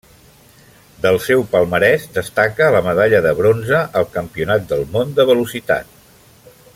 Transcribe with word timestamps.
Del 1.03 1.17
seu 1.25 1.43
palmarès 1.51 2.07
destaca 2.15 2.71
la 2.77 2.81
medalla 2.89 3.21
de 3.27 3.35
bronze 3.43 3.85
al 4.01 4.11
Campionat 4.19 4.69
del 4.73 4.85
món 4.97 5.17
de 5.21 5.31
velocitat. 5.33 5.97